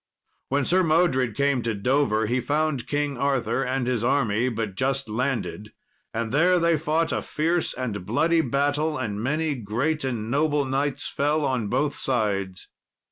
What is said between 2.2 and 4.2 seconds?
he found King Arthur and his